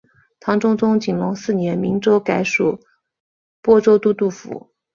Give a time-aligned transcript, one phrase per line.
[0.39, 2.79] 唐中宗景龙四年明州改属
[3.61, 4.71] 播州都督府。